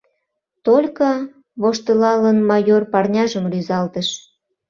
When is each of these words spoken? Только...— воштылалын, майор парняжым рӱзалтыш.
Только...— 0.65 1.07
воштылалын, 1.61 2.37
майор 2.49 2.83
парняжым 2.91 3.45
рӱзалтыш. 3.51 4.07